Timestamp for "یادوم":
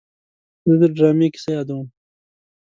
1.57-1.87